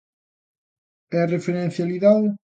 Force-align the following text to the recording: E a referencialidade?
E 1.15 1.17
a 1.23 1.29
referencialidade? 1.35 2.29